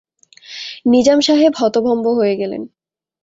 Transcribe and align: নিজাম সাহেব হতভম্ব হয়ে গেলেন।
নিজাম 0.85 1.19
সাহেব 1.21 1.53
হতভম্ব 1.57 2.05
হয়ে 2.17 2.35
গেলেন। 2.35 2.61